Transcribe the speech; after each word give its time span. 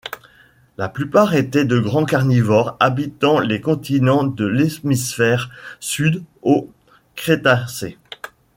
La 0.79 0.89
plupart 0.89 1.35
étaient 1.35 1.63
de 1.63 1.77
grands 1.77 2.05
carnivores 2.05 2.75
habitant 2.79 3.37
les 3.37 3.61
continents 3.61 4.23
de 4.23 4.47
l'hémisphère 4.47 5.51
Sud 5.79 6.23
au 6.41 6.71
Crétacé. 7.15 7.99